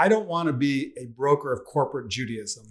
[0.00, 2.64] I don't want to be a broker of corporate Judaism.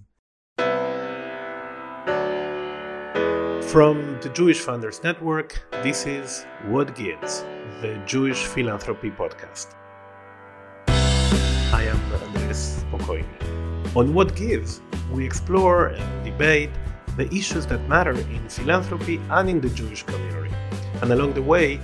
[3.69, 7.41] From the Jewish Funders Network, this is What Gives,
[7.81, 9.75] the Jewish Philanthropy Podcast.
[10.87, 13.27] I am Andres Spokoiny.
[13.95, 16.71] On What Gives, we explore and debate
[17.15, 20.55] the issues that matter in philanthropy and in the Jewish community.
[21.03, 21.79] And along the way,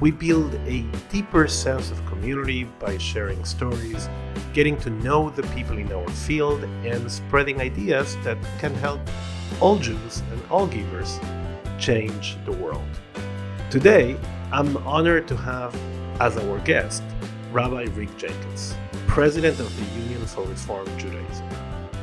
[0.00, 4.08] we build a deeper sense of community by sharing stories,
[4.54, 9.00] getting to know the people in our field, and spreading ideas that can help
[9.60, 11.18] all Jews and all givers
[11.78, 12.88] change the world.
[13.68, 14.16] Today,
[14.52, 15.76] I'm honored to have
[16.20, 17.02] as our guest
[17.50, 18.76] Rabbi Rick Jenkins,
[19.08, 21.48] president of the Union for Reform Judaism.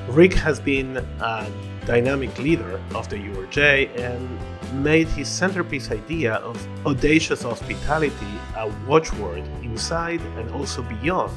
[0.09, 1.49] Rick has been a
[1.85, 9.45] dynamic leader of the URJ and made his centerpiece idea of audacious hospitality a watchword
[9.63, 11.31] inside and also beyond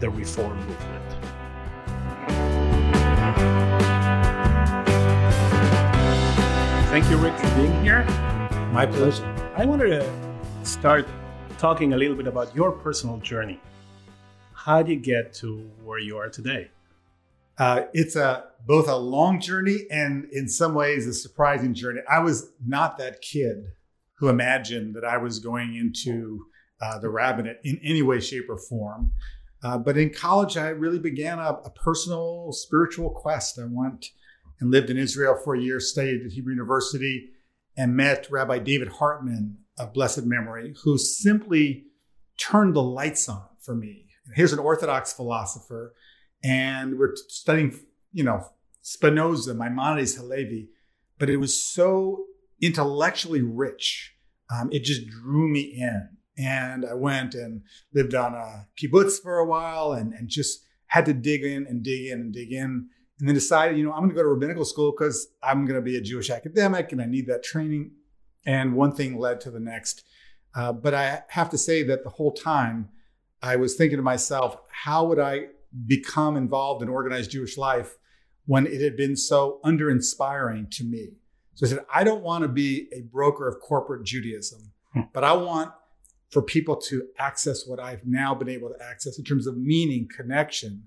[0.00, 1.04] the reform movement.
[6.90, 8.04] Thank you, Rick, for being here.
[8.72, 9.24] My pleasure.
[9.56, 10.12] I wanted to
[10.62, 11.08] start
[11.58, 13.60] talking a little bit about your personal journey.
[14.52, 16.70] How did you get to where you are today?
[17.58, 22.00] Uh, it's a both a long journey and in some ways a surprising journey.
[22.08, 23.72] I was not that kid
[24.14, 26.46] who imagined that I was going into
[26.80, 29.12] uh, the rabbinate in any way, shape, or form.
[29.64, 33.58] Uh, but in college, I really began a, a, personal spiritual quest.
[33.58, 34.10] I went
[34.60, 37.30] and lived in Israel for a year, studied at Hebrew University,
[37.74, 41.86] and met Rabbi David Hartman of blessed memory, who simply
[42.38, 44.06] turned the lights on for me.
[44.34, 45.94] Here's an Orthodox philosopher
[46.44, 47.78] and we're studying,
[48.12, 48.46] you know,
[48.82, 50.68] Spinoza, Maimonides, Halevi,
[51.18, 52.26] but it was so
[52.60, 54.14] intellectually rich.
[54.54, 56.16] Um, it just drew me in.
[56.36, 61.06] And I went and lived on a kibbutz for a while and, and just had
[61.06, 62.88] to dig in and dig in and dig in.
[63.20, 65.78] And then decided, you know, I'm going to go to rabbinical school because I'm going
[65.78, 67.92] to be a Jewish academic and I need that training.
[68.44, 70.04] And one thing led to the next.
[70.54, 72.88] Uh, but I have to say that the whole time
[73.42, 75.46] I was thinking to myself, how would I
[75.86, 77.96] become involved in organized Jewish life
[78.46, 81.08] when it had been so under inspiring to me.
[81.54, 85.02] So I said, I don't want to be a broker of corporate Judaism, hmm.
[85.12, 85.72] but I want
[86.30, 90.08] for people to access what I've now been able to access in terms of meaning,
[90.14, 90.84] connection,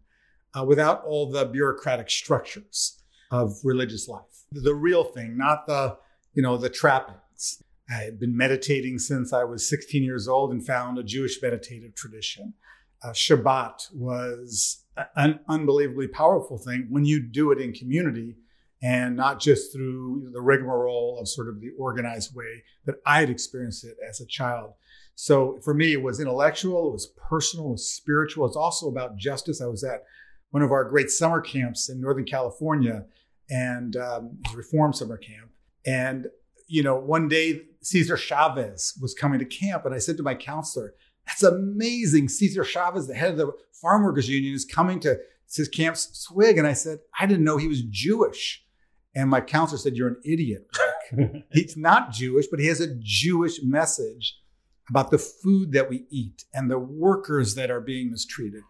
[0.58, 4.46] uh, without all the bureaucratic structures of religious life.
[4.52, 5.97] The real thing, not the,
[6.34, 7.64] you know, the trappings.
[7.90, 11.96] I had been meditating since I was 16 years old and found a Jewish meditative
[11.96, 12.53] tradition
[13.03, 14.84] uh, Shabbat was
[15.16, 18.36] an unbelievably powerful thing when you do it in community
[18.82, 23.30] and not just through the rigmarole of sort of the organized way that I had
[23.30, 24.74] experienced it as a child.
[25.16, 28.46] So for me, it was intellectual, it was personal, it was spiritual.
[28.46, 29.62] It's also about justice.
[29.62, 30.04] I was at
[30.52, 33.06] one of our great summer camps in Northern California
[33.50, 35.50] and um, it was reform summer camp.
[35.86, 36.28] And,
[36.68, 40.36] you know, one day Cesar Chavez was coming to camp and I said to my
[40.36, 40.94] counselor,
[41.26, 42.30] that's amazing.
[42.30, 43.52] Cesar Chavez, the head of the
[43.82, 45.20] Farm Workers Union, is coming to
[45.54, 46.58] his camp swig.
[46.58, 48.64] And I said, I didn't know he was Jewish.
[49.17, 50.67] And my counselor said, You're an idiot.
[51.51, 54.39] He's not Jewish, but he has a Jewish message
[54.89, 58.61] about the food that we eat and the workers that are being mistreated.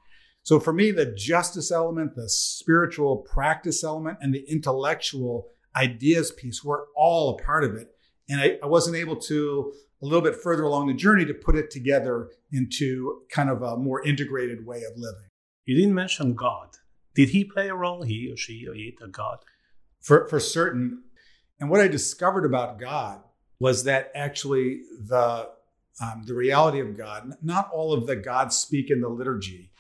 [0.44, 6.64] So for me, the justice element, the spiritual practice element, and the intellectual ideas piece
[6.64, 7.90] were all a part of it.
[8.30, 11.58] And I, I wasn't able to a little bit further along the journey to put
[11.58, 15.28] it together into kind of a more integrated way of living.
[15.66, 16.70] You didn't mention God.
[17.16, 19.40] Did he play a role, he or she or it, a God?
[20.08, 21.04] For, for certain.
[21.60, 23.22] And what I discovered about God
[23.60, 25.50] was that actually the,
[26.02, 29.72] um, the reality of God, not all of the gods speak in the liturgy,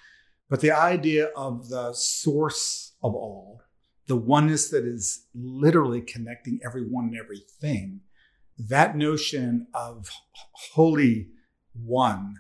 [0.50, 3.62] but the idea of the source of all,
[4.08, 8.02] the oneness that is literally connecting everyone and everything
[8.58, 10.10] that notion of
[10.74, 11.30] holy
[11.74, 12.36] one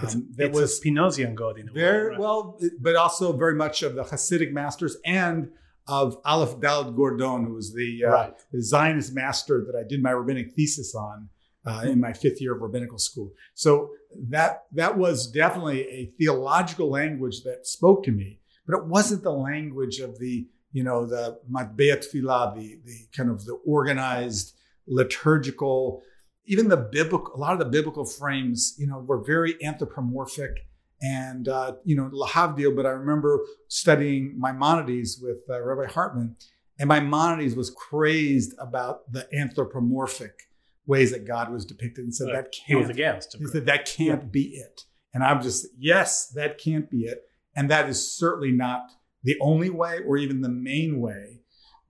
[0.00, 2.18] um, that it's was Spinozian God in a very way, right?
[2.18, 5.50] well, but also very much of the Hasidic masters and
[5.86, 8.34] of Aleph Dalet Gordon, who was the, uh, right.
[8.52, 11.28] the Zionist master that I did my rabbinic thesis on
[11.66, 13.32] uh, in my fifth year of rabbinical school.
[13.54, 13.90] So
[14.28, 19.32] that that was definitely a theological language that spoke to me, but it wasn't the
[19.32, 24.54] language of the you know the matbea tefillah, the the kind of the organized
[24.86, 26.02] liturgical,
[26.46, 30.66] even the biblical, a lot of the biblical frames, you know, were very anthropomorphic
[31.02, 32.74] and, uh, you know, Lahavdil.
[32.76, 36.36] But I remember studying Maimonides with uh, Rabbi Hartman,
[36.78, 40.48] and Maimonides was crazed about the anthropomorphic
[40.86, 42.66] ways that God was depicted and said that can't.
[42.66, 43.36] He was against.
[43.38, 44.28] He said that can't yeah.
[44.28, 44.82] be it.
[45.12, 47.22] And I'm just, yes, that can't be it.
[47.54, 48.90] And that is certainly not
[49.22, 51.40] the only way or even the main way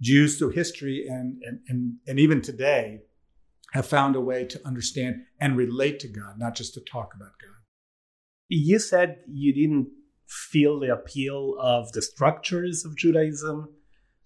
[0.00, 3.00] Jews through history and, and, and, and even today
[3.72, 7.32] have found a way to understand and relate to God, not just to talk about
[7.40, 7.59] God.
[8.52, 9.90] You said you didn't
[10.26, 13.68] feel the appeal of the structures of Judaism,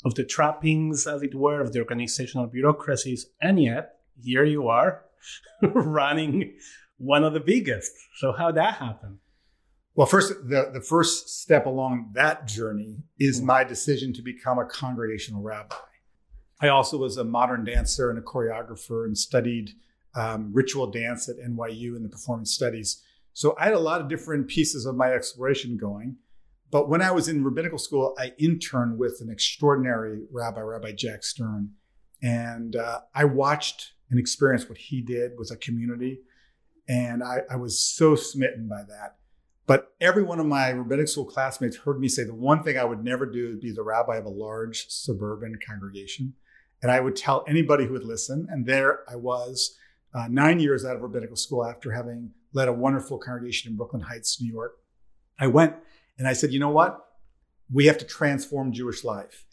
[0.02, 5.04] of the trappings, as it were, of the organizational bureaucracies, and yet here you are
[5.62, 6.54] running
[6.96, 7.92] one of the biggest.
[8.16, 9.18] So how that happen?
[9.94, 13.46] Well, first, the, the first step along that journey is hmm.
[13.46, 15.76] my decision to become a congregational rabbi.
[16.62, 19.72] I also was a modern dancer and a choreographer and studied
[20.14, 23.02] um, ritual dance at NYU in the performance studies.
[23.34, 26.16] So I had a lot of different pieces of my exploration going.
[26.70, 31.24] But when I was in rabbinical school, I interned with an extraordinary rabbi, Rabbi Jack
[31.24, 31.72] Stern.
[32.22, 36.20] And uh, I watched and experienced what he did with a community.
[36.88, 39.16] And I, I was so smitten by that.
[39.66, 42.84] But every one of my rabbinic school classmates heard me say the one thing I
[42.84, 46.34] would never do is be the rabbi of a large suburban congregation.
[46.82, 48.46] And I would tell anybody who would listen.
[48.50, 49.76] And there I was,
[50.14, 54.02] uh, nine years out of rabbinical school after having led a wonderful congregation in Brooklyn
[54.02, 54.76] Heights, New York.
[55.38, 55.74] I went
[56.18, 57.04] and I said, you know what?
[57.70, 59.44] We have to transform Jewish life.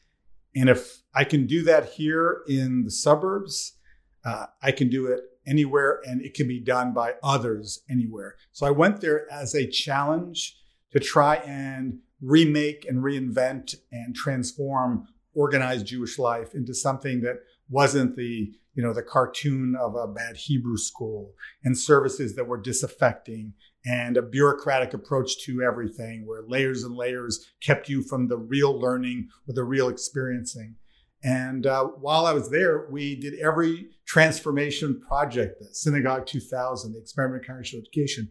[0.55, 3.77] And if I can do that here in the suburbs,
[4.23, 8.35] uh, I can do it anywhere and it can be done by others anywhere.
[8.51, 10.57] So I went there as a challenge
[10.91, 17.37] to try and remake and reinvent and transform organized Jewish life into something that
[17.69, 21.33] wasn't the you know the cartoon of a bad Hebrew school
[21.63, 23.51] and services that were disaffecting
[23.85, 28.79] and a bureaucratic approach to everything where layers and layers kept you from the real
[28.79, 30.75] learning or the real experiencing.
[31.23, 36.99] And uh, while I was there, we did every transformation project, the Synagogue 2000, the
[36.99, 38.29] Experiment in Congregational Education.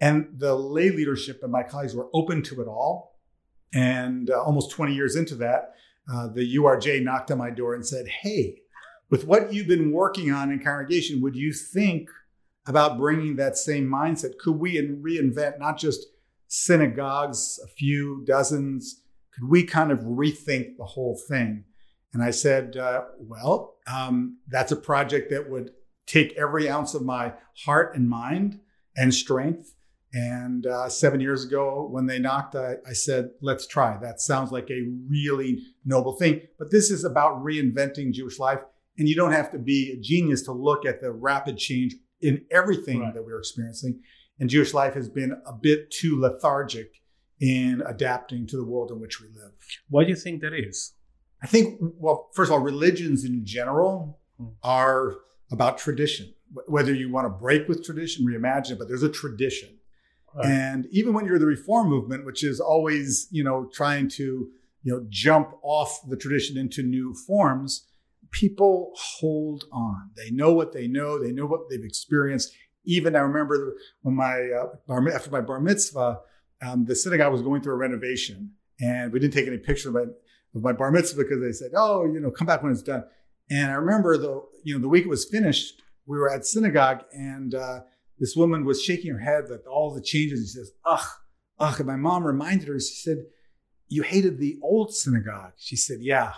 [0.00, 3.20] And the lay leadership and my colleagues were open to it all.
[3.72, 5.74] And uh, almost 20 years into that,
[6.12, 8.58] uh, the URJ knocked on my door and said, Hey,
[9.14, 12.10] with what you've been working on in congregation, would you think
[12.66, 14.38] about bringing that same mindset?
[14.38, 16.06] Could we reinvent not just
[16.48, 19.02] synagogues, a few dozens?
[19.32, 21.62] Could we kind of rethink the whole thing?
[22.12, 25.70] And I said, uh, Well, um, that's a project that would
[26.06, 27.34] take every ounce of my
[27.64, 28.58] heart and mind
[28.96, 29.76] and strength
[30.12, 33.96] and uh, seven years ago, when they knocked, I, I, said, let's try.
[33.96, 36.42] That sounds like a really noble thing.
[36.56, 38.60] But this is about reinventing Jewish life.
[38.96, 42.44] And you don't have to be a genius to look at the rapid change in
[42.50, 43.14] everything right.
[43.14, 44.00] that we're experiencing.
[44.38, 47.00] And Jewish life has been a bit too lethargic
[47.40, 49.52] in adapting to the world in which we live.
[49.88, 50.94] Why do you think that is?
[51.42, 54.46] I think, well, first of all, religions in general hmm.
[54.62, 55.16] are
[55.50, 56.32] about tradition.
[56.66, 59.76] Whether you want to break with tradition, reimagine it, but there's a tradition.
[60.34, 60.46] Right.
[60.46, 64.48] And even when you're the reform movement, which is always, you know, trying to,
[64.82, 67.86] you know, jump off the tradition into new forms,
[68.34, 70.10] people hold on.
[70.16, 71.22] They know what they know.
[71.22, 72.52] They know what they've experienced.
[72.84, 76.20] Even I remember when my uh, bar, after my bar mitzvah,
[76.60, 79.94] um, the synagogue was going through a renovation, and we didn't take any pictures of
[79.94, 80.02] my,
[80.54, 83.04] of my bar mitzvah because they said, "Oh, you know, come back when it's done."
[83.50, 87.04] And I remember the you know the week it was finished, we were at synagogue,
[87.12, 87.80] and uh,
[88.18, 90.40] this woman was shaking her head at all the changes.
[90.40, 91.06] She says, ugh,
[91.58, 91.80] ugh.
[91.80, 93.24] And my mom reminded her, she said,
[93.88, 95.52] You hated the old synagogue.
[95.56, 96.32] She said, Yeah,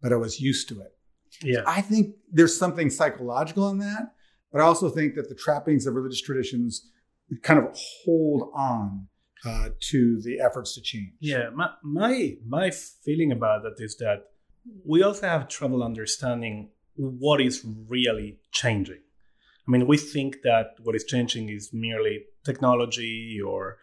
[0.00, 0.97] but I was used to it.
[1.42, 1.62] Yeah.
[1.66, 4.12] I think there's something psychological in that,
[4.52, 6.90] but I also think that the trappings of religious traditions
[7.42, 9.08] kind of hold on
[9.44, 11.12] uh, to the efforts to change.
[11.20, 14.30] Yeah, my, my my feeling about that is that
[14.84, 19.00] we also have trouble understanding what is really changing.
[19.66, 23.78] I mean, we think that what is changing is merely technology or,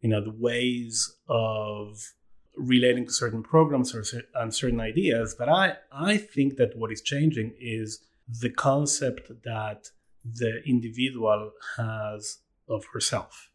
[0.00, 2.14] you know, the ways of
[2.56, 5.34] relating to certain programs or and certain ideas.
[5.38, 9.90] But I, I think that what is changing is the concept that
[10.24, 13.50] the individual has of herself.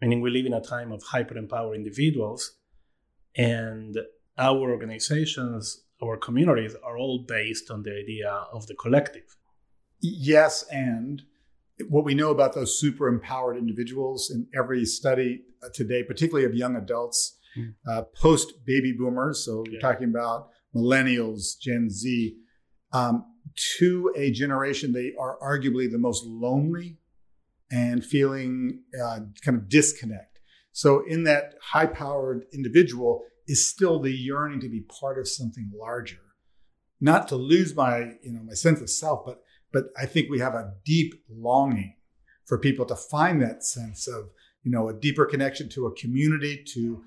[0.00, 2.56] Meaning, we live in a time of hyper empowered individuals,
[3.36, 3.98] and
[4.36, 9.36] our organizations, our communities are all based on the idea of the collective
[10.02, 11.22] yes, and
[11.88, 16.54] what we know about those super empowered individuals in every study uh, today, particularly of
[16.54, 17.38] young adults.
[17.88, 19.74] Uh, post baby boomers, so yeah.
[19.74, 22.36] we're talking about millennials, Gen Z,
[22.92, 23.24] um,
[23.78, 26.98] to a generation they are arguably the most lonely
[27.70, 30.40] and feeling uh, kind of disconnect.
[30.72, 35.70] So, in that high powered individual is still the yearning to be part of something
[35.74, 36.20] larger,
[37.00, 39.42] not to lose my you know my sense of self, but
[39.72, 41.96] but I think we have a deep longing
[42.46, 44.30] for people to find that sense of,
[44.62, 47.02] you know, a deeper connection to a community, to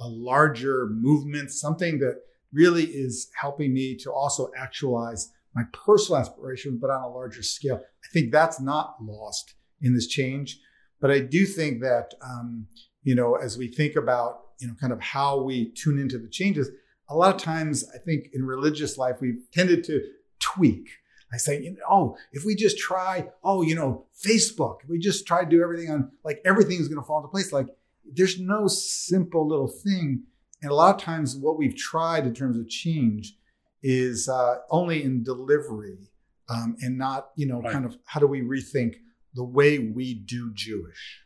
[0.00, 2.20] a larger movement, something that
[2.52, 7.76] really is helping me to also actualize my personal aspirations, but on a larger scale.
[7.76, 10.60] I think that's not lost in this change.
[11.00, 12.66] But I do think that, um,
[13.02, 16.28] you know, as we think about, you know, kind of how we tune into the
[16.28, 16.70] changes,
[17.08, 20.02] a lot of times I think in religious life, we've tended to
[20.38, 20.88] tweak.
[21.32, 24.98] I say, you know, oh, if we just try, oh, you know, Facebook, if we
[24.98, 27.52] just try to do everything on, like everything's going to fall into place.
[27.52, 27.68] Like
[28.14, 30.24] there's no simple little thing.
[30.62, 33.34] And a lot of times what we've tried in terms of change
[33.82, 36.10] is uh, only in delivery
[36.48, 37.72] um, and not, you know, right.
[37.72, 38.96] kind of how do we rethink
[39.34, 41.22] the way we do Jewish.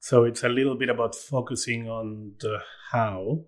[0.00, 2.58] So it's a little bit about focusing on the
[2.90, 3.44] how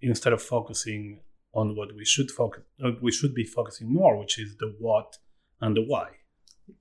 [0.00, 1.20] instead of focusing
[1.54, 5.18] on what we should focus uh, we should be focusing more which is the what
[5.60, 6.08] and the why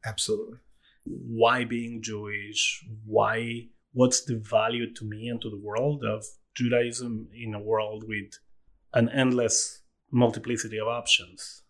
[0.05, 0.57] absolutely
[1.03, 7.27] why being jewish why what's the value to me and to the world of judaism
[7.33, 8.39] in a world with
[8.93, 9.81] an endless
[10.11, 11.63] multiplicity of options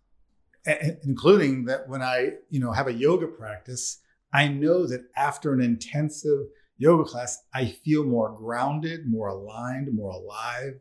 [1.03, 3.99] including that when i you know have a yoga practice
[4.33, 10.11] i know that after an intensive yoga class i feel more grounded more aligned more
[10.11, 10.73] alive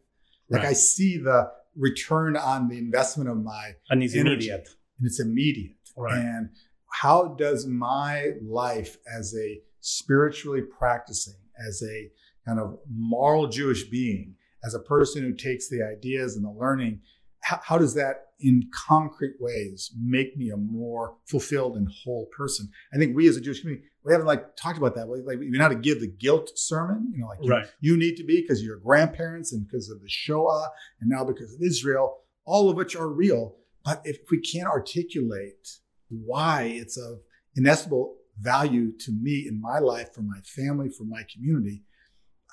[0.48, 0.70] like right.
[0.70, 4.48] i see the return on the investment of my and it's energy.
[4.48, 4.68] immediate
[4.98, 6.16] and it's immediate right.
[6.16, 6.50] and
[6.92, 11.34] how does my life as a spiritually practicing
[11.68, 12.10] as a
[12.46, 14.34] kind of moral jewish being
[14.64, 17.00] as a person who takes the ideas and the learning
[17.42, 22.68] how, how does that in concrete ways make me a more fulfilled and whole person
[22.94, 25.06] i think we as a jewish community we haven't like talked about that.
[25.06, 27.66] Like, we know how to give the guilt sermon, you know, like right.
[27.80, 30.68] you, you need to be because of your grandparents and because of the Shoah
[31.00, 33.56] and now because of Israel, all of which are real.
[33.84, 37.20] But if we can't articulate why it's of
[37.56, 41.82] inestimable value to me in my life, for my family, for my community,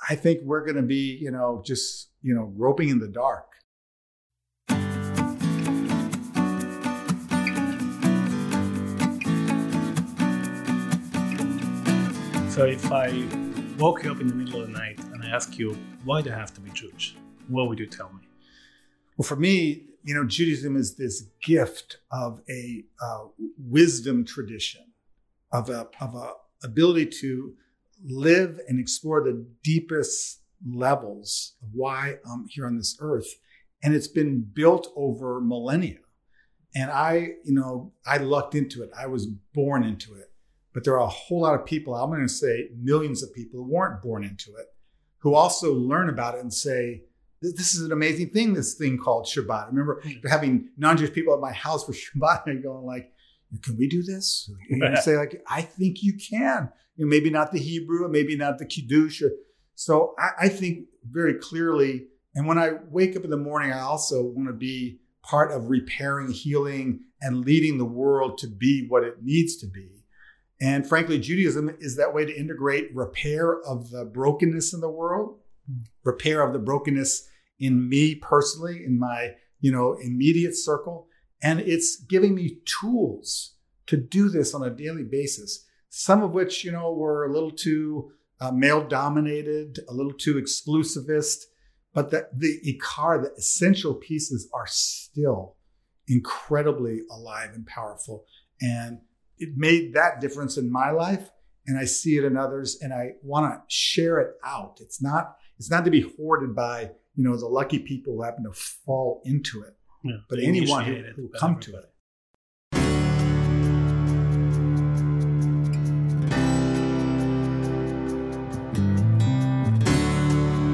[0.09, 3.45] I think we're going to be, you know, just, you know, groping in the dark.
[12.49, 13.25] So if I
[13.77, 16.29] woke you up in the middle of the night and I ask you, why do
[16.29, 17.15] I have to be Jewish?
[17.47, 18.27] What would you tell me?
[19.15, 23.25] Well, for me, you know, Judaism is this gift of a uh,
[23.57, 24.81] wisdom tradition,
[25.51, 27.53] of a of a ability to
[28.03, 33.27] live and explore the deepest levels of why I'm here on this earth,
[33.83, 35.99] and it's been built over millennia.
[36.75, 38.91] And I, you know, I lucked into it.
[38.97, 40.31] I was born into it.
[40.73, 43.59] But there are a whole lot of people, I'm going to say millions of people
[43.59, 44.67] who weren't born into it,
[45.17, 47.03] who also learn about it and say,
[47.41, 49.63] this is an amazing thing, this thing called Shabbat.
[49.63, 50.27] I remember hmm.
[50.27, 53.11] having non-Jewish people at my house for Shabbat and going like,
[53.63, 54.51] can we do this?
[54.69, 56.71] And say like, I think you can.
[56.95, 59.21] You know, maybe not the Hebrew, maybe not the Kiddush.
[59.21, 59.31] Or,
[59.75, 62.07] so I, I think very clearly.
[62.35, 65.69] And when I wake up in the morning, I also want to be part of
[65.69, 69.89] repairing, healing, and leading the world to be what it needs to be.
[70.61, 75.39] And frankly, Judaism is that way to integrate repair of the brokenness in the world,
[75.67, 75.83] hmm.
[76.03, 77.27] repair of the brokenness
[77.59, 81.07] in me personally, in my, you know, immediate circle.
[81.41, 83.55] And it's giving me tools
[83.87, 87.51] to do this on a daily basis, some of which, you know, were a little
[87.51, 91.43] too uh, male dominated, a little too exclusivist.
[91.93, 95.55] But the, the ikar, the essential pieces are still
[96.07, 98.25] incredibly alive and powerful.
[98.61, 98.99] And
[99.37, 101.29] it made that difference in my life
[101.69, 104.79] and I see it in others and I want to share it out.
[104.81, 108.43] It's not it's not to be hoarded by, you know, the lucky people who happen
[108.45, 109.75] to fall into it.
[110.01, 111.71] Yeah, but anyone who, who come everybody.
[111.73, 111.85] to it.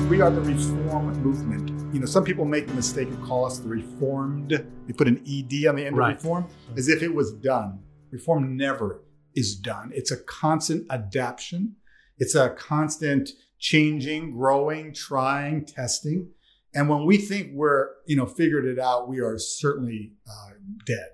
[0.09, 1.69] We are the reform movement.
[1.91, 4.51] You know, some people make the mistake of call us the reformed.
[4.85, 6.15] They put an ED on the end right.
[6.15, 7.79] of reform as if it was done.
[8.11, 9.01] Reform never
[9.33, 9.91] is done.
[9.95, 11.77] It's a constant adaptation.
[12.19, 16.29] It's a constant changing, growing, trying, testing.
[16.75, 20.51] And when we think we're, you know, figured it out, we are certainly uh,
[20.85, 21.09] dead.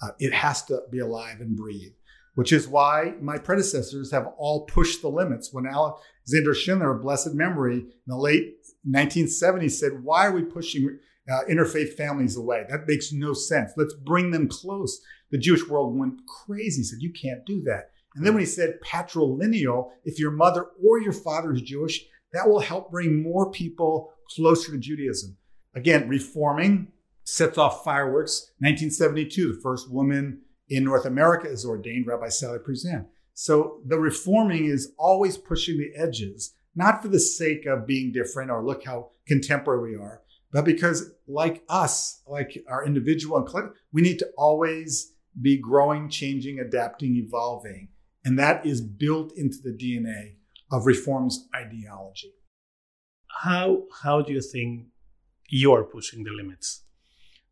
[0.00, 1.92] Uh, it has to be alive and breathe,
[2.36, 5.52] which is why my predecessors have all pushed the limits.
[5.52, 8.54] When Alexander Schindler, of blessed memory, in the late
[8.88, 10.98] 1970s said, why are we pushing
[11.30, 12.64] uh, interfaith families away?
[12.70, 13.72] That makes no sense.
[13.76, 17.90] Let's bring them close the Jewish world went crazy, said, You can't do that.
[18.14, 22.48] And then when he said patrilineal, if your mother or your father is Jewish, that
[22.48, 25.36] will help bring more people closer to Judaism.
[25.74, 26.88] Again, reforming
[27.24, 28.52] sets off fireworks.
[28.58, 33.06] 1972, the first woman in North America is ordained, Rabbi Sally Priesand.
[33.34, 38.50] So the reforming is always pushing the edges, not for the sake of being different
[38.50, 40.22] or look how contemporary we are,
[40.52, 46.08] but because, like us, like our individual and collective, we need to always be growing,
[46.08, 47.88] changing, adapting, evolving.
[48.24, 50.34] And that is built into the DNA
[50.72, 52.32] of reform's ideology.
[53.42, 54.86] How, how do you think
[55.48, 56.82] you're pushing the limits?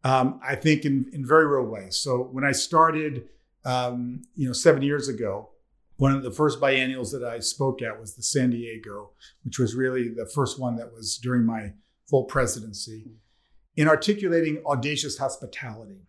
[0.05, 1.97] Um, I think in, in very real ways.
[1.97, 3.29] So when I started,
[3.65, 5.51] um, you know, seven years ago,
[5.97, 9.11] one of the first biennials that I spoke at was the San Diego,
[9.45, 11.73] which was really the first one that was during my
[12.09, 13.11] full presidency,
[13.77, 16.07] in articulating audacious hospitality.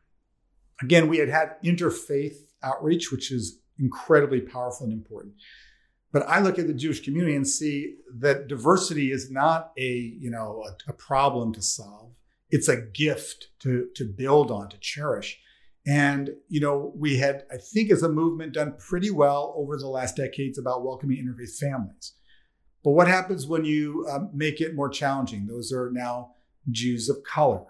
[0.82, 5.34] Again, we had had interfaith outreach, which is incredibly powerful and important.
[6.12, 9.88] But I look at the Jewish community and see that diversity is not a,
[10.20, 12.14] you know, a, a problem to solve.
[12.50, 15.40] It's a gift to, to build on, to cherish.
[15.86, 19.88] And, you know, we had, I think, as a movement, done pretty well over the
[19.88, 22.14] last decades about welcoming interfaith families.
[22.84, 25.48] But what happens when you um, make it more challenging?
[25.48, 26.32] Those are now
[26.72, 27.66] Jews of color,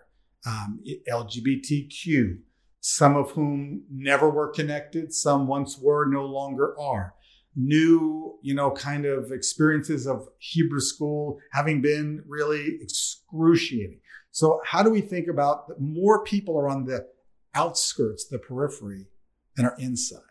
[0.45, 0.79] um,
[1.11, 2.39] LGBTQ,
[2.79, 7.15] some of whom never were connected, some once were, no longer are.
[7.61, 13.99] New, you know, kind of experiences of Hebrew school having been really excruciating.
[14.31, 17.07] So, how do we think about that more people are on the
[17.53, 19.07] outskirts, the periphery,
[19.55, 20.21] than are inside?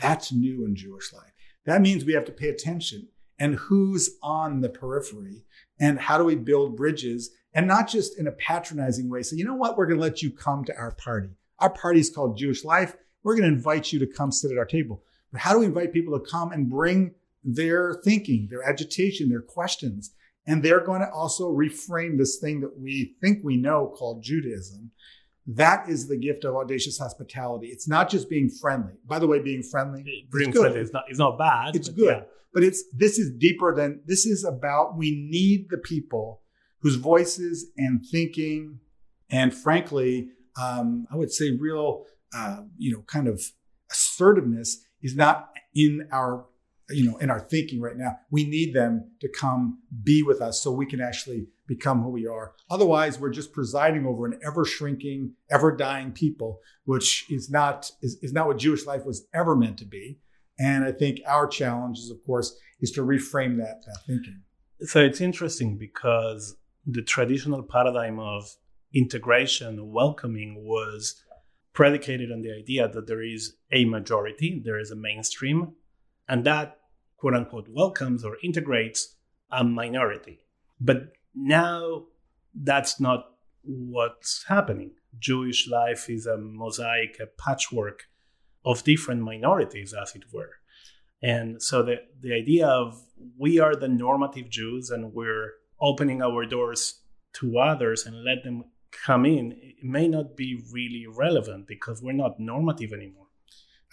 [0.00, 1.32] That's new in Jewish life.
[1.66, 3.08] That means we have to pay attention
[3.38, 5.44] and who's on the periphery
[5.78, 9.22] and how do we build bridges and not just in a patronizing way.
[9.22, 9.76] So, you know what?
[9.76, 11.30] We're going to let you come to our party.
[11.58, 12.96] Our party is called Jewish Life.
[13.22, 15.02] We're going to invite you to come sit at our table.
[15.32, 19.42] But how do we invite people to come and bring their thinking, their agitation, their
[19.42, 20.14] questions?
[20.46, 24.90] And they're going to also reframe this thing that we think we know called Judaism.
[25.46, 27.68] That is the gift of audacious hospitality.
[27.68, 28.94] It's not just being friendly.
[29.06, 31.76] By the way, being friendly, being friendly is not, it's not bad.
[31.76, 32.16] It's good.
[32.18, 32.22] Yeah
[32.52, 36.42] but it's this is deeper than this is about we need the people
[36.80, 38.78] whose voices and thinking
[39.30, 40.28] and frankly
[40.60, 43.42] um, i would say real uh, you know kind of
[43.90, 46.46] assertiveness is not in our
[46.90, 48.18] you know in our thinking right now.
[48.30, 52.26] We need them to come be with us so we can actually become who we
[52.26, 52.52] are.
[52.68, 58.18] Otherwise we're just presiding over an ever shrinking ever dying people which is not is,
[58.22, 60.18] is not what jewish life was ever meant to be.
[60.58, 64.42] And I think our challenge is, of course, is to reframe that, that thinking.
[64.80, 68.44] So it's interesting because the traditional paradigm of
[68.94, 71.22] integration, welcoming was
[71.72, 75.74] predicated on the idea that there is a majority, there is a mainstream,
[76.28, 76.78] and that
[77.16, 79.16] quote unquote welcomes or integrates
[79.50, 80.38] a minority.
[80.80, 82.04] But now
[82.54, 83.26] that's not
[83.62, 84.92] what's happening.
[85.18, 88.04] Jewish life is a mosaic, a patchwork
[88.64, 90.56] of different minorities, as it were.
[91.22, 93.02] And so the, the idea of
[93.38, 97.00] we are the normative Jews and we're opening our doors
[97.34, 98.64] to others and let them
[99.04, 103.26] come in it may not be really relevant because we're not normative anymore.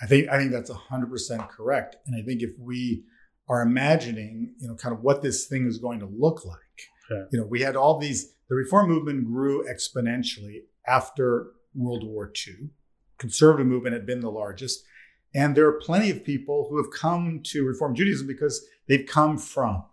[0.01, 1.97] I think I think that's hundred percent correct.
[2.05, 3.03] And I think if we
[3.49, 6.57] are imagining, you know, kind of what this thing is going to look like,
[7.09, 7.23] yeah.
[7.31, 12.69] you know, we had all these the reform movement grew exponentially after World War II
[13.17, 14.83] conservative movement had been the largest.
[15.35, 19.37] And there are plenty of people who have come to Reform Judaism because they've come
[19.37, 19.83] from.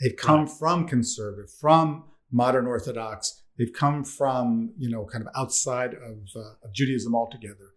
[0.00, 3.41] They've come from conservative, from modern Orthodox.
[3.58, 7.74] They've come from, you know, kind of outside of, uh, of Judaism altogether.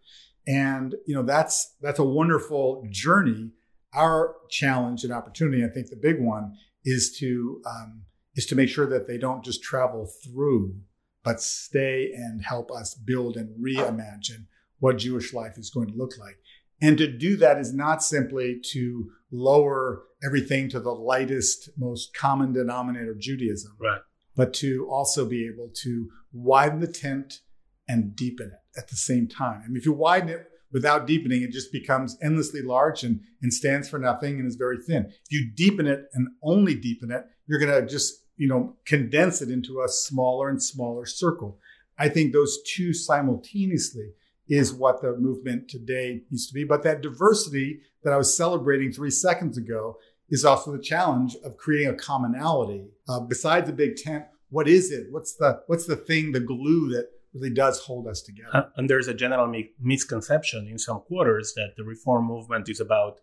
[0.48, 3.52] And, you know, that's that's a wonderful journey.
[3.94, 8.04] Our challenge and opportunity, I think the big one, is to um,
[8.36, 10.76] is to make sure that they don't just travel through,
[11.24, 14.46] but stay and help us build and reimagine
[14.80, 16.38] what Jewish life is going to look like.
[16.82, 22.54] And to do that is not simply to lower everything to the lightest, most common
[22.54, 24.02] denominator Judaism, right.
[24.36, 27.40] But to also be able to widen the tent
[27.88, 29.62] and deepen it at the same time.
[29.64, 33.54] I mean, if you widen it without deepening, it just becomes endlessly large and, and
[33.54, 35.06] stands for nothing and is very thin.
[35.06, 39.42] If you deepen it and only deepen it, you're going to just, you know, condense
[39.42, 41.60] it into a smaller and smaller circle.
[41.98, 44.12] I think those two simultaneously
[44.48, 46.64] is what the movement today needs to be.
[46.64, 49.98] But that diversity that I was celebrating three seconds ago
[50.30, 52.88] is also the challenge of creating a commonality.
[53.08, 55.08] Uh, besides the big tent, what is it?
[55.12, 58.50] What's the what's the thing, the glue that really does hold us together?
[58.54, 62.80] Uh, and there's a general mi- misconception in some quarters that the reform movement is
[62.80, 63.20] about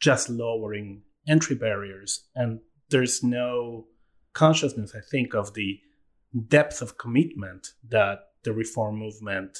[0.00, 3.86] just lowering entry barriers, and there's no
[4.32, 5.80] consciousness, I think, of the
[6.48, 9.58] depth of commitment that the reform movement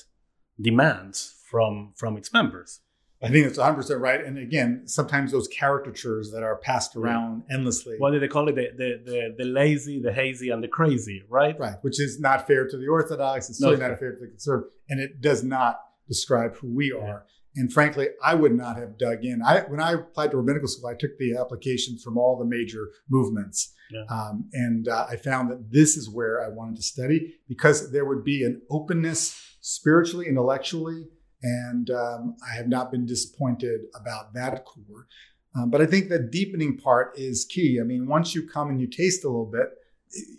[0.61, 2.81] demands from from its members.
[3.23, 4.23] I think it's 100% right.
[4.23, 7.57] And again, sometimes those caricatures that are passed around yeah.
[7.57, 7.97] endlessly.
[7.99, 8.57] What do they call it?
[8.57, 11.59] The, the, the, the, lazy, the hazy, and the crazy, right?
[11.59, 13.49] Right, which is not fair to the Orthodox.
[13.49, 14.71] It's certainly no, not fair to the conservative.
[14.91, 17.25] And it does not describe who we are.
[17.57, 17.63] Yeah.
[17.63, 19.41] And frankly, I would not have dug in.
[19.43, 22.91] I, when I applied to rabbinical school, I took the applications from all the major
[23.09, 23.73] movements.
[23.91, 24.05] Yeah.
[24.11, 28.05] Um, and uh, I found that this is where I wanted to study because there
[28.05, 31.07] would be an openness spiritually, intellectually,
[31.47, 35.07] and um, I have not been disappointed about that core.
[35.55, 37.79] Um, but I think the deepening part is key.
[37.81, 39.69] I mean, once you come and you taste a little bit,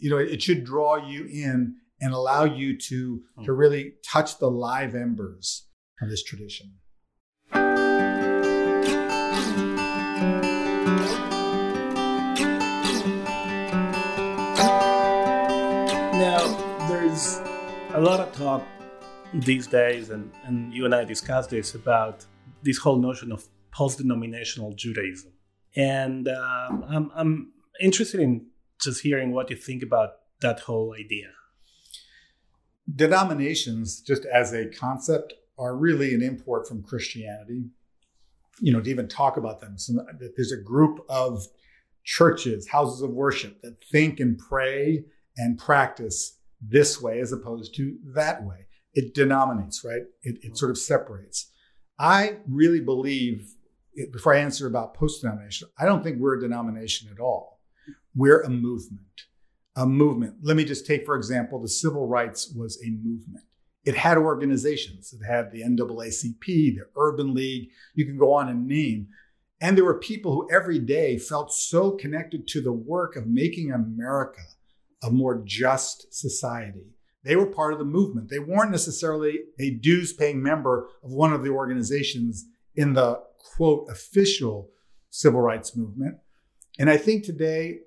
[0.01, 3.45] you know, it should draw you in and allow you to hmm.
[3.45, 5.67] to really touch the live embers
[6.01, 6.73] of this tradition.
[16.19, 17.39] Now, there's
[17.93, 18.67] a lot of talk
[19.33, 22.25] these days, and, and you and I discussed this about
[22.63, 25.31] this whole notion of post denominational Judaism.
[25.75, 28.47] And uh, I'm, I'm interested in
[28.81, 30.11] just hearing what you think about
[30.41, 31.27] that whole idea.
[32.95, 37.65] Denominations, just as a concept, are really an import from Christianity.
[38.59, 39.77] You know, to even talk about them.
[39.77, 39.93] So
[40.35, 41.45] there's a group of
[42.03, 47.97] churches, houses of worship that think and pray and practice this way as opposed to
[48.15, 48.66] that way
[48.97, 50.01] it denominates, right?
[50.23, 51.51] It, it sort of separates.
[51.99, 53.53] I really believe,
[54.11, 57.61] before I answer about post denomination, I don't think we're a denomination at all.
[58.15, 59.01] We're a movement.
[59.75, 60.37] A movement.
[60.41, 63.45] Let me just take, for example, the civil rights was a movement.
[63.85, 65.13] It had organizations.
[65.13, 67.69] It had the NAACP, the Urban League.
[67.93, 69.09] You can go on and name.
[69.61, 73.71] And there were people who every day felt so connected to the work of making
[73.71, 74.41] America
[75.03, 78.29] a more just society they were part of the movement.
[78.29, 83.21] They weren't necessarily a dues paying member of one of the organizations in the
[83.55, 84.69] quote official
[85.09, 86.17] civil rights movement.
[86.79, 87.79] And I think today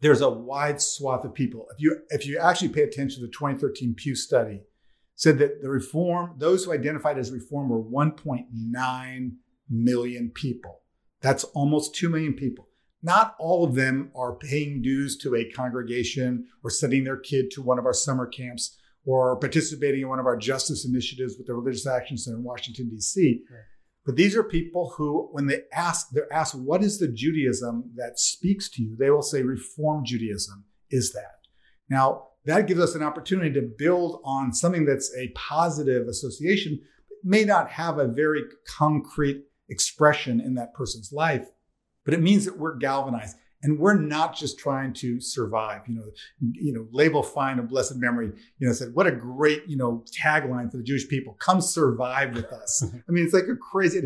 [0.00, 1.66] there's a wide swath of people.
[1.74, 4.62] If you if you actually pay attention to the 2013 Pew study,
[5.16, 9.32] said that the reform, those who identified as reform were 1.9
[9.68, 10.80] million people.
[11.20, 12.67] That's almost 2 million people.
[13.02, 17.62] Not all of them are paying dues to a congregation or sending their kid to
[17.62, 21.54] one of our summer camps or participating in one of our justice initiatives with the
[21.54, 23.42] Religious Action Center in Washington, D.C.
[23.50, 23.60] Right.
[24.04, 28.18] But these are people who, when they ask, they're asked, what is the Judaism that
[28.18, 28.96] speaks to you?
[28.98, 31.46] They will say, Reform Judaism is that.
[31.90, 36.80] Now, that gives us an opportunity to build on something that's a positive association,
[37.22, 41.46] may not have a very concrete expression in that person's life,
[42.08, 45.82] but it means that we're galvanized and we're not just trying to survive.
[45.86, 46.04] You know
[46.52, 50.02] you know Leibel Fein a blessed memory you know said what a great you know
[50.18, 54.00] tagline for the jewish people come survive with us i mean it's like a crazy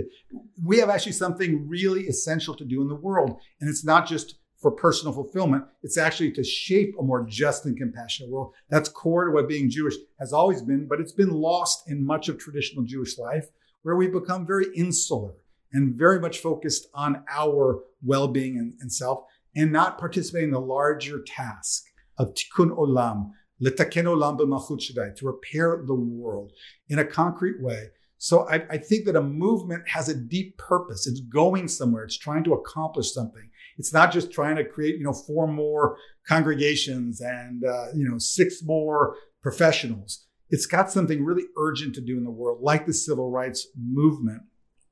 [0.64, 4.34] we have actually something really essential to do in the world and it's not just
[4.56, 8.52] for personal fulfillment it's actually to shape a more just and compassionate world.
[8.68, 12.28] That's core to what being jewish has always been but it's been lost in much
[12.28, 13.46] of traditional jewish life
[13.82, 15.34] where we've become very insular
[15.72, 20.60] and very much focused on our well-being and, and self and not participating in the
[20.60, 21.84] larger task
[22.18, 23.30] of tikkun olam,
[23.62, 26.52] letaken olam b'malchut to repair the world
[26.88, 27.88] in a concrete way.
[28.18, 31.08] So I, I, think that a movement has a deep purpose.
[31.08, 32.04] It's going somewhere.
[32.04, 33.50] It's trying to accomplish something.
[33.78, 35.96] It's not just trying to create, you know, four more
[36.28, 40.26] congregations and uh, you know six more professionals.
[40.50, 44.42] It's got something really urgent to do in the world, like the civil rights movement,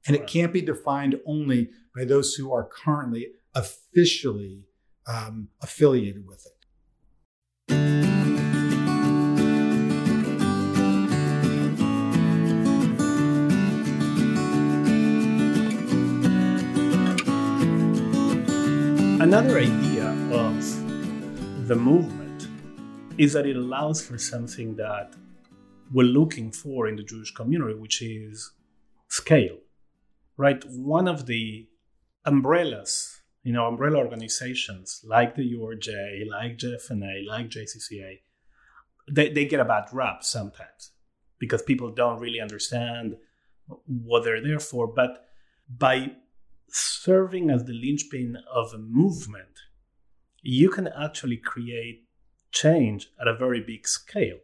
[0.06, 4.64] and it can't be defined only by those who are currently officially
[5.06, 6.60] um, affiliated with it.
[19.20, 22.48] Another idea of the movement
[23.18, 25.14] is that it allows for something that
[25.92, 28.52] we're looking for in the Jewish community, which is
[29.08, 29.58] scale.
[30.40, 30.64] Right?
[30.66, 31.68] One of the
[32.24, 38.20] umbrellas you know, umbrella organizations like the URJ, like JFNA, like JCCA,
[39.10, 40.92] they, they get a bad rap sometimes
[41.38, 43.16] because people don't really understand
[43.86, 44.86] what they're there for.
[44.86, 45.24] But
[45.68, 46.12] by
[46.68, 49.60] serving as the linchpin of a movement,
[50.42, 52.04] you can actually create
[52.52, 54.38] change at a very big scale.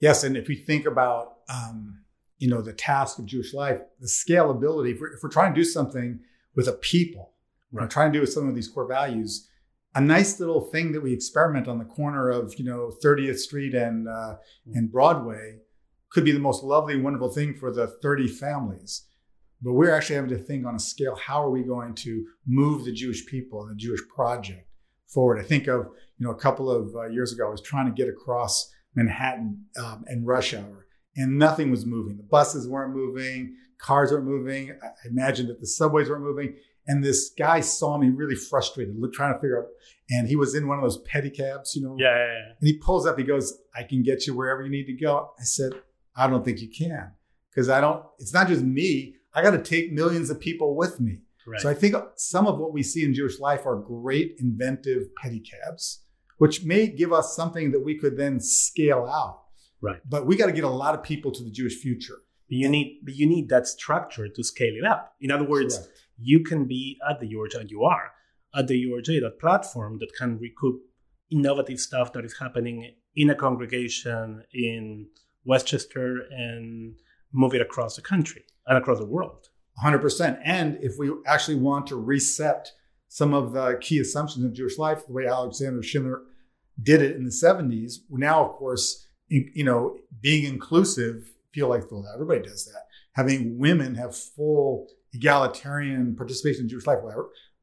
[0.00, 2.04] Yes, and if we think about um,
[2.42, 4.94] you know the task of Jewish life, the scalability.
[4.94, 6.18] If we're, if we're trying to do something
[6.56, 7.34] with a people,
[7.70, 7.88] right.
[7.88, 9.48] trying to do with some of these core values.
[9.94, 13.74] A nice little thing that we experiment on the corner of you know 30th Street
[13.74, 14.34] and uh,
[14.68, 14.74] mm.
[14.74, 15.58] and Broadway
[16.10, 19.04] could be the most lovely, wonderful thing for the 30 families.
[19.62, 22.84] But we're actually having to think on a scale how are we going to move
[22.84, 24.66] the Jewish people and the Jewish project
[25.06, 25.38] forward?
[25.38, 25.86] I think of,
[26.18, 29.64] you know, a couple of uh, years ago, I was trying to get across Manhattan
[29.78, 30.82] um, in rush hour
[31.16, 32.16] and nothing was moving.
[32.16, 34.72] The buses weren't moving, cars weren't moving.
[34.82, 36.56] I imagine that the subways weren't moving.
[36.86, 39.68] And this guy saw me really frustrated, trying to figure out.
[40.10, 41.96] And he was in one of those pedicabs, you know.
[41.98, 42.52] Yeah, yeah, yeah.
[42.58, 43.16] And he pulls up.
[43.18, 45.72] He goes, "I can get you wherever you need to go." I said,
[46.16, 47.12] "I don't think you can,
[47.50, 48.04] because I don't.
[48.18, 49.14] It's not just me.
[49.32, 51.20] I got to take millions of people with me.
[51.46, 51.60] Right.
[51.60, 55.98] So I think some of what we see in Jewish life are great inventive pedicabs,
[56.38, 59.41] which may give us something that we could then scale out.
[59.82, 60.00] Right.
[60.08, 62.18] But we got to get a lot of people to the Jewish future.
[62.48, 65.14] But you need, but you need that structure to scale it up.
[65.20, 65.92] In other words, Correct.
[66.18, 68.12] you can be at the URJ, and you are
[68.54, 70.80] at the URJ, that platform that can recoup
[71.30, 75.08] innovative stuff that is happening in a congregation in
[75.44, 76.94] Westchester and
[77.32, 79.48] move it across the country and across the world.
[79.82, 80.38] 100%.
[80.44, 82.70] And if we actually want to reset
[83.08, 86.22] some of the key assumptions of Jewish life, the way Alexander Schindler
[86.82, 89.06] did it in the 70s, now, of course,
[89.54, 92.82] you know, being inclusive, feel like, well, everybody does that.
[93.12, 96.98] Having women have full egalitarian participation in Jewish life.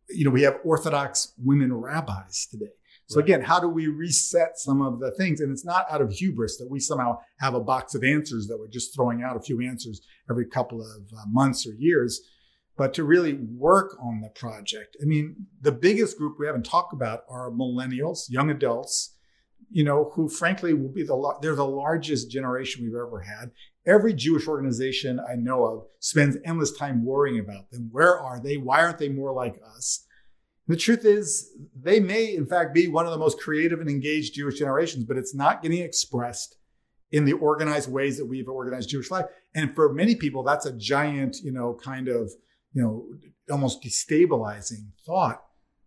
[0.10, 2.72] You know, we have Orthodox women rabbis today.
[3.08, 5.42] So again, how do we reset some of the things?
[5.42, 8.58] And it's not out of hubris that we somehow have a box of answers that
[8.60, 12.22] we're just throwing out a few answers every couple of uh, months or years,
[12.78, 14.96] but to really work on the project.
[15.02, 19.16] I mean, the biggest group we haven't talked about are millennials, young adults,
[19.72, 23.52] you know, who frankly will be the they're the largest generation we've ever had.
[23.86, 27.90] Every Jewish organization I know of spends endless time worrying about them.
[27.92, 28.58] Where are they?
[28.58, 30.06] Why aren't they more like us?
[30.68, 34.36] The truth is, they may, in fact, be one of the most creative and engaged
[34.36, 36.58] Jewish generations, but it's not getting expressed
[37.12, 39.26] in the organized ways that we've organized Jewish life.
[39.56, 42.32] And for many people, that's a giant, you know, kind of,
[42.74, 43.08] you know,
[43.50, 45.44] almost destabilizing thought.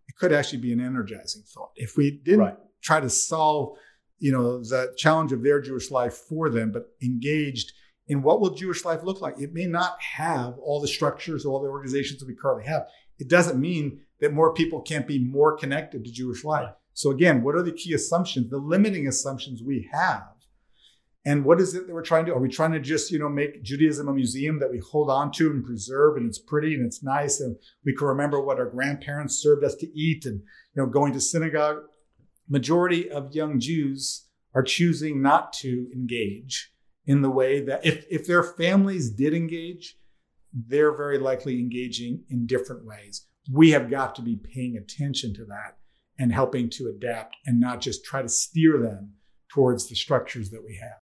[0.09, 1.71] It could actually be an energizing thought.
[1.77, 2.57] If we didn't Right.
[2.83, 3.77] Try to solve,
[4.18, 7.73] you know, the challenge of their Jewish life for them, but engaged
[8.09, 9.38] in what will Jewish life look like?
[9.38, 12.87] It may not have all the structures, or all the organizations that we currently have.
[13.18, 16.66] It doesn't mean that more people can't be more connected to Jewish life.
[16.66, 16.75] Right.
[16.95, 20.25] So again, what are the key assumptions, the limiting assumptions we have?
[21.25, 22.35] And what is it that we're trying to?
[22.35, 25.31] Are we trying to just, you know, make Judaism a museum that we hold on
[25.33, 28.68] to and preserve and it's pretty and it's nice and we can remember what our
[28.68, 30.40] grandparents served us to eat and,
[30.75, 31.79] you know, going to synagogue?
[32.53, 36.71] Majority of young Jews are choosing not to engage
[37.07, 39.97] in the way that if, if their families did engage,
[40.53, 43.27] they're very likely engaging in different ways.
[43.51, 45.79] We have got to be paying attention to that
[46.19, 49.15] and helping to adapt and not just try to steer them
[49.49, 51.02] towards the structures that we have.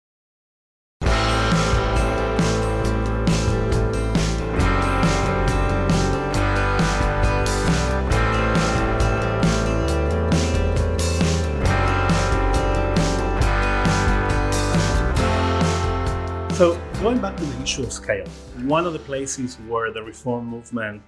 [17.05, 18.25] Going back to the issue of scale,
[18.63, 21.03] one of the places where the reform movement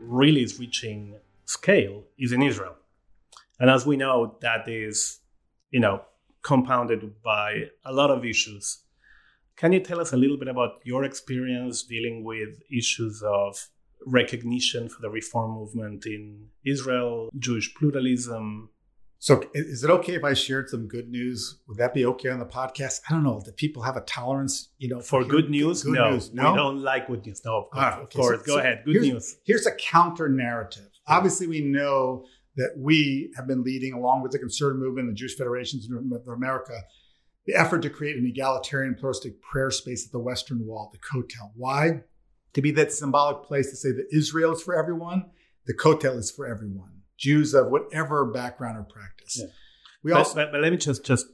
[0.00, 1.14] really is reaching
[1.44, 2.74] scale is in Israel.
[3.60, 5.20] And as we know, that is,
[5.70, 6.02] you know,
[6.42, 8.78] compounded by a lot of issues.
[9.54, 13.68] Can you tell us a little bit about your experience dealing with issues of
[14.04, 18.70] recognition for the reform movement in Israel, Jewish pluralism?
[19.22, 21.58] So, is it okay if I shared some good news?
[21.68, 23.00] Would that be okay on the podcast?
[23.06, 23.38] I don't know.
[23.44, 25.82] Do people have a tolerance, you know, For good news?
[25.82, 26.30] Good no, news.
[26.30, 27.42] we don't like good news.
[27.44, 27.84] No, of course.
[27.86, 28.38] Ah, of course.
[28.40, 28.82] So- Go so ahead.
[28.86, 29.36] Good here's- news.
[29.44, 30.88] Here's a counter narrative.
[31.06, 32.24] Obviously, we know
[32.56, 36.26] that we have been leading, along with the conservative movement and the Jewish Federations of
[36.26, 36.80] America,
[37.46, 41.50] the effort to create an egalitarian pluralistic prayer space at the Western Wall, the Kotel.
[41.56, 42.04] Why?
[42.54, 45.26] To be that symbolic place to say that Israel is for everyone,
[45.66, 49.38] the Kotel is for everyone, Jews of whatever background or practice.
[49.38, 49.46] Yeah.
[50.02, 51.26] We But, also but, but let me just just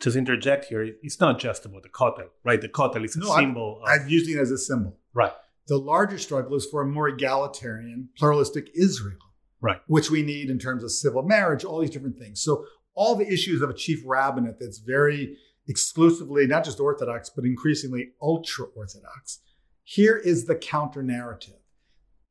[0.00, 0.82] just interject here.
[1.02, 2.60] It's not just about the kotel, right?
[2.60, 4.98] The kotel is a No, I'm- symbol of I'm using it as a symbol.
[5.14, 5.32] right,
[5.68, 9.18] The larger struggle is for a more egalitarian, pluralistic Israel.
[9.60, 12.42] right, which we need in terms of civil marriage, all these different things.
[12.42, 17.44] So all the issues of a chief rabbinate that's very exclusively not just Orthodox, but
[17.44, 19.40] increasingly ultra Orthodox.
[19.84, 21.60] Here is the counter narrative.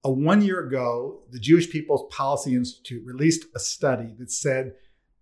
[0.05, 4.73] A one year ago, the Jewish People's Policy Institute released a study that said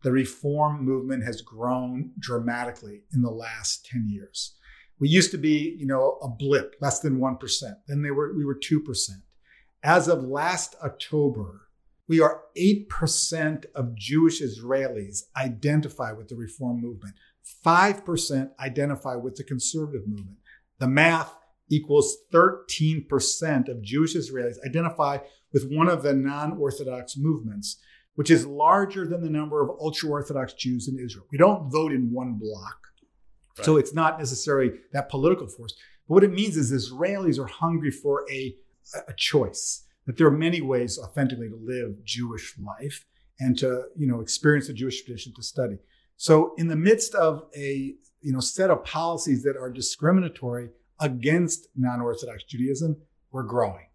[0.02, 4.56] the reform movement has grown dramatically in the last 10 years.
[5.00, 7.76] We used to be, you know, a blip, less than 1%.
[7.88, 9.10] Then they were we were 2%.
[9.84, 11.68] As of last October,
[12.08, 17.16] we are 8% of Jewish Israelis identify with the reform movement.
[17.66, 20.38] 5% identify with the conservative movement.
[20.80, 21.34] The math
[21.72, 25.20] equals 13% of Jewish Israelis identify
[25.54, 27.78] with one of the non Orthodox movements,
[28.16, 31.26] which is larger than the number of ultra Orthodox Jews in Israel.
[31.32, 32.78] We don't vote in one block.
[33.58, 33.66] Right.
[33.66, 35.74] So it's not necessarily that political force.
[36.08, 38.56] But what it means is Israelis are hungry for a,
[39.08, 43.06] a choice, that there are many ways authentically to live Jewish life
[43.40, 45.78] and to you know experience the Jewish tradition to study.
[46.18, 50.70] So in the midst of a you know set of policies that are discriminatory
[51.02, 52.96] against non-Orthodox Judaism,
[53.32, 53.88] we're growing.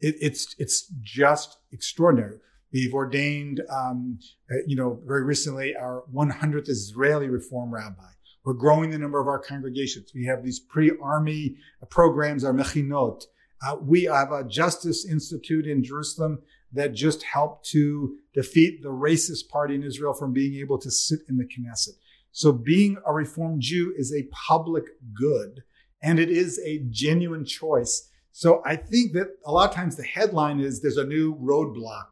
[0.00, 2.38] It, it's it's just extraordinary.
[2.72, 4.18] We've ordained, um,
[4.50, 8.02] uh, you know, very recently our 100th Israeli Reform Rabbi.
[8.44, 10.10] We're growing the number of our congregations.
[10.14, 11.56] We have these pre-army
[11.88, 13.24] programs, our mechinot.
[13.64, 19.48] Uh, we have a Justice Institute in Jerusalem that just helped to defeat the racist
[19.48, 21.94] party in Israel from being able to sit in the Knesset.
[22.32, 25.62] So being a Reformed Jew is a public good
[26.04, 28.10] and it is a genuine choice.
[28.30, 32.10] So I think that a lot of times the headline is there's a new roadblock,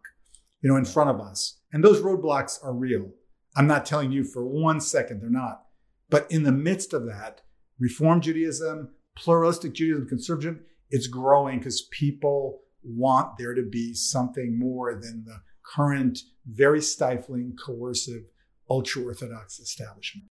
[0.63, 1.59] you know, in front of us.
[1.73, 3.11] And those roadblocks are real.
[3.55, 5.65] I'm not telling you for one second they're not.
[6.09, 7.43] But in the midst of that,
[7.79, 14.95] Reform Judaism, pluralistic Judaism, conservatism, it's growing because people want there to be something more
[14.95, 15.43] than the
[15.75, 18.25] current, very stifling, coercive,
[18.71, 20.29] ultra Orthodox establishment.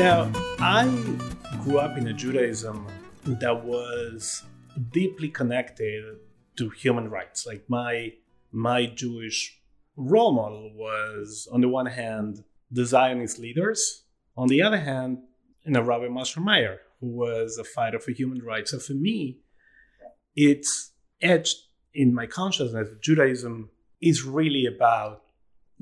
[0.00, 0.86] Now, I
[1.62, 2.86] grew up in a Judaism
[3.26, 4.42] that was
[4.92, 6.16] deeply connected
[6.56, 7.46] to human rights.
[7.46, 8.14] Like my
[8.50, 9.60] my Jewish
[9.96, 14.04] role model was, on the one hand, the Zionist leaders.
[14.38, 15.18] On the other hand,
[15.64, 18.70] you know, Rabbi Marshall Meyer, who was a fighter for human rights.
[18.70, 19.40] So for me,
[20.34, 23.68] it's etched in my consciousness that Judaism
[24.00, 25.24] is really about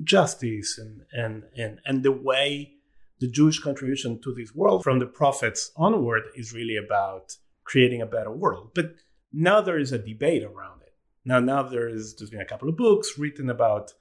[0.03, 2.78] justice and, and, and, and the way
[3.19, 8.05] the Jewish contribution to this world from the prophets onward is really about creating a
[8.05, 8.71] better world.
[8.73, 8.95] But
[9.31, 10.95] now there is a debate around it.
[11.25, 13.91] Now, now there is there's been a couple of books written about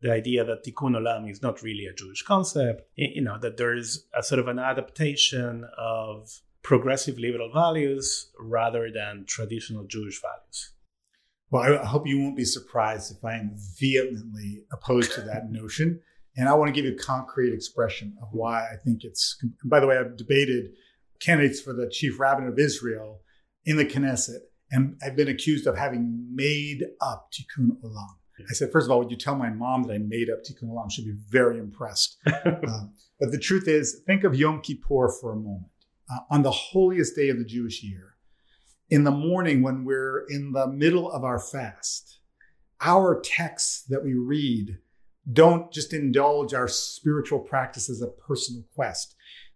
[0.00, 2.82] the idea that tikkun olam is not really a Jewish concept.
[2.96, 8.90] You know that there is a sort of an adaptation of progressive liberal values rather
[8.90, 10.72] than traditional Jewish values.
[11.50, 16.00] Well, I hope you won't be surprised if I am vehemently opposed to that notion.
[16.36, 19.36] And I want to give you a concrete expression of why I think it's.
[19.64, 20.70] by the way, I've debated
[21.20, 23.20] candidates for the chief rabbinate of Israel
[23.64, 24.40] in the Knesset,
[24.70, 28.16] and I've been accused of having made up tikkun olam.
[28.50, 30.68] I said, first of all, would you tell my mom that I made up Tikkun
[30.70, 30.90] Olam?
[30.90, 32.16] She'd be very impressed.
[32.26, 32.40] uh,
[33.20, 35.70] but the truth is, think of Yom Kippur for a moment.
[36.10, 38.16] Uh, on the holiest day of the Jewish year,
[38.90, 42.20] in the morning when we're in the middle of our fast,
[42.80, 44.78] our texts that we read
[45.30, 49.14] don't just indulge our spiritual practice as a personal quest.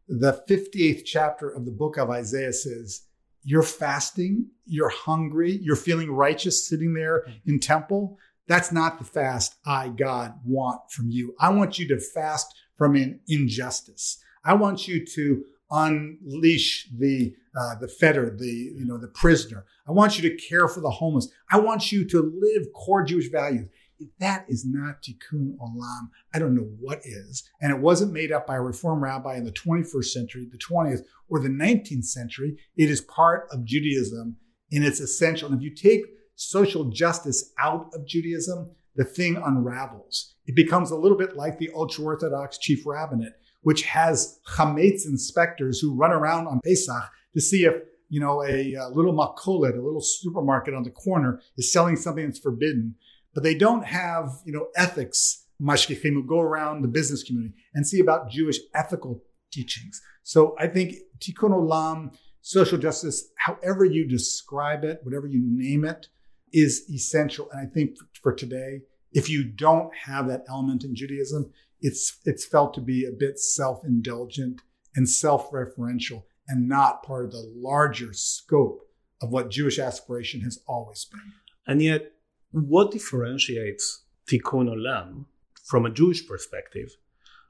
[0.09, 3.07] The 58th chapter of the book of Isaiah says,
[3.43, 9.57] You're fasting, you're hungry, you're feeling righteous sitting there in temple that's not the fast
[9.65, 11.35] I, God, want from you.
[11.41, 14.19] I want you to fast from an injustice.
[14.45, 19.65] I want you to unleash the uh, the fettered, the you know the prisoner.
[19.89, 21.29] I want you to care for the homeless.
[21.51, 23.69] I want you to live core Jewish values.
[23.99, 27.49] If that is not tikkun olam, I don't know what is.
[27.61, 31.01] And it wasn't made up by a reform rabbi in the 21st century, the 20th,
[31.29, 32.57] or the 19th century.
[32.77, 34.37] It is part of Judaism
[34.71, 35.49] in its essential.
[35.49, 36.03] And if you take
[36.35, 40.35] social justice out of Judaism, the thing unravels.
[40.47, 45.81] It becomes a little bit like the ultra Orthodox chief rabbinate, which has chametz inspectors
[45.81, 47.75] who run around on Pesach to see if
[48.09, 52.25] you know a, a little makkolet, a little supermarket on the corner, is selling something
[52.25, 52.95] that's forbidden.
[53.37, 57.87] But they don't have you know ethics mashgichim who go around the business community and
[57.87, 59.23] see about Jewish ethical
[59.53, 60.01] teachings.
[60.23, 66.09] So I think tikkun olam, social justice, however you describe it, whatever you name it,
[66.55, 67.51] is essential.
[67.53, 68.81] And I think for today,
[69.13, 73.39] if you don't have that element in Judaism, it's it's felt to be a bit
[73.39, 74.63] self-indulgent
[74.95, 78.81] and self-referential and not part of the larger scope
[79.21, 81.33] of what Jewish aspiration has always been.
[81.67, 82.13] And yet,
[82.51, 85.27] what differentiates Tikkun Olam
[85.65, 86.91] from a Jewish perspective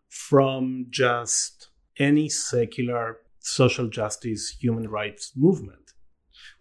[0.09, 1.69] from just
[1.99, 5.93] any secular social justice human rights movement?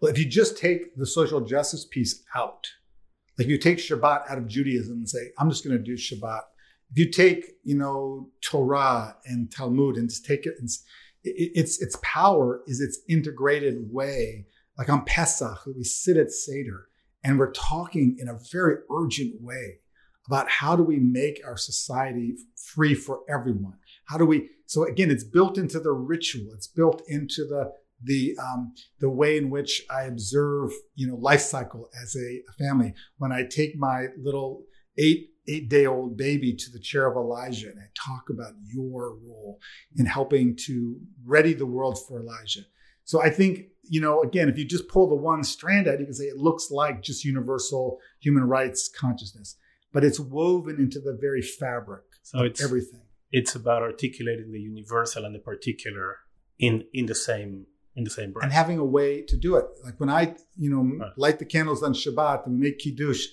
[0.00, 2.66] Well, if you just take the social justice piece out,
[3.38, 6.42] like you take Shabbat out of Judaism and say, I'm just going to do Shabbat.
[6.90, 10.68] If you take, you know, Torah and Talmud and just take it, and
[11.24, 14.46] its its power is its integrated way.
[14.78, 16.88] Like on Pesach, we sit at Seder
[17.26, 19.80] and we're talking in a very urgent way
[20.28, 23.78] about how do we make our society free for everyone?
[24.06, 24.48] How do we?
[24.66, 26.52] So again, it's built into the ritual.
[26.54, 27.72] It's built into the
[28.04, 32.52] the um, the way in which I observe, you know, life cycle as a, a
[32.64, 32.94] family.
[33.18, 34.62] When I take my little
[34.96, 39.16] eight eight day old baby to the chair of Elijah and I talk about your
[39.26, 39.58] role
[39.96, 42.62] in helping to ready the world for Elijah.
[43.04, 46.06] So I think, you know, again, if you just pull the one strand out, you
[46.06, 49.56] can say it looks like just universal human rights consciousness,
[49.92, 53.02] but it's woven into the very fabric so of it's, everything.
[53.32, 56.18] It's about articulating the universal and the particular
[56.58, 57.66] in in the same
[57.96, 58.44] in the same breath.
[58.44, 59.64] And having a way to do it.
[59.82, 61.12] Like when I, you know, right.
[61.16, 63.24] light the candles on Shabbat and make kiddush,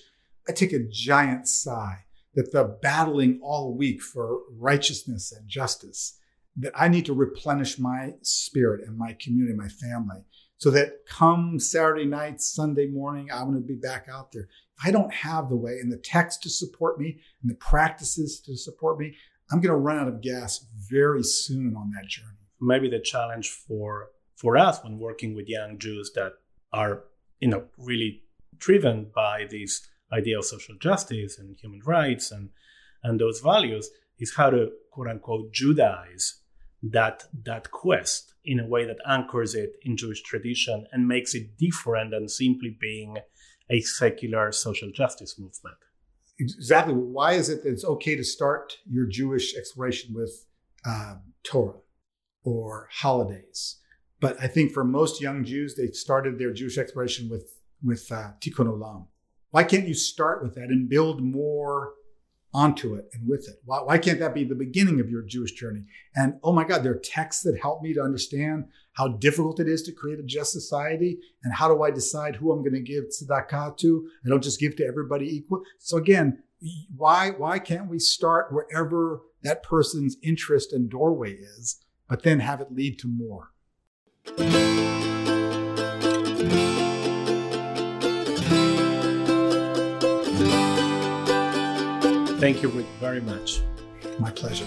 [0.48, 6.18] I take a giant sigh that the battling all week for righteousness and justice,
[6.56, 10.24] that I need to replenish my spirit and my community, my family,
[10.64, 14.44] so that come Saturday night, Sunday morning, I'm going to be back out there.
[14.78, 18.40] If I don't have the way and the text to support me and the practices
[18.46, 19.14] to support me,
[19.52, 22.38] I'm going to run out of gas very soon on that journey.
[22.62, 24.06] Maybe the challenge for
[24.36, 26.32] for us when working with young Jews that
[26.72, 27.04] are,
[27.40, 28.22] you know, really
[28.56, 32.48] driven by these idea of social justice and human rights and
[33.02, 36.36] and those values is how to quote unquote Judaize
[36.90, 41.56] that that quest in a way that anchors it in Jewish tradition and makes it
[41.58, 43.16] different than simply being
[43.70, 45.76] a secular social justice movement.
[46.38, 46.94] Exactly.
[46.94, 50.46] Why is it that it's okay to start your Jewish exploration with
[50.86, 51.80] uh, Torah
[52.42, 53.76] or holidays?
[54.20, 58.32] But I think for most young Jews, they started their Jewish exploration with with uh,
[58.40, 59.06] Tikkun Olam.
[59.50, 61.92] Why can't you start with that and build more
[62.54, 63.56] onto it and with it?
[63.64, 65.84] Why, why can't that be the beginning of your Jewish journey?
[66.14, 69.68] And oh my God, there are texts that help me to understand how difficult it
[69.68, 72.80] is to create a just society and how do I decide who I'm going to
[72.80, 74.08] give tzedakah to?
[74.24, 75.62] I don't just give to everybody equal.
[75.78, 76.42] So again,
[76.96, 82.60] why why can't we start wherever that person's interest and doorway is, but then have
[82.60, 83.50] it lead to more?
[92.44, 93.62] Thank you, Rick, very much.
[94.18, 94.66] My pleasure.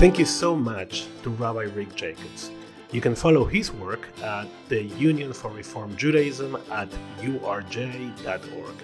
[0.00, 2.50] Thank you so much to Rabbi Rick Jacobs.
[2.92, 6.90] You can follow his work at the Union for Reform Judaism at
[7.22, 8.78] urj.org.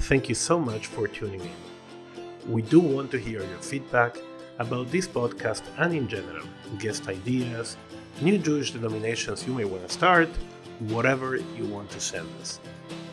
[0.00, 2.52] Thank you so much for tuning in.
[2.52, 4.18] We do want to hear your feedback
[4.58, 6.46] about this podcast and in general,
[6.78, 7.78] guest ideas,
[8.20, 10.28] new Jewish denominations you may want to start,
[10.80, 12.60] whatever you want to send us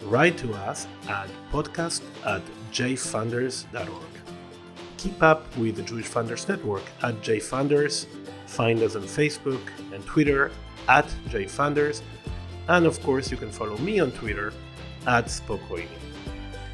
[0.03, 2.41] write to us at podcast at
[2.71, 4.03] jfunders.org.
[4.97, 8.05] Keep up with the Jewish Funders Network at jfunders.
[8.47, 9.61] Find us on Facebook
[9.93, 10.51] and Twitter
[10.87, 12.01] at jfunders.
[12.67, 14.53] And of course, you can follow me on Twitter
[15.07, 15.87] at Spokoiny.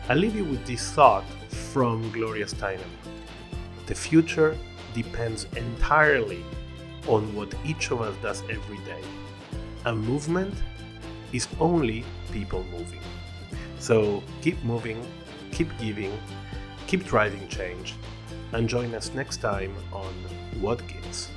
[0.10, 2.92] I'll leave you with this thought from Gloria Steinem.
[3.86, 4.58] The future
[4.94, 6.44] depends entirely
[7.08, 9.02] on what each of us does every day.
[9.86, 10.54] A movement
[11.32, 13.02] is only people moving.
[13.86, 15.06] So keep moving,
[15.52, 16.12] keep giving,
[16.88, 17.94] keep driving change,
[18.52, 20.12] and join us next time on
[20.60, 21.30] What Gives.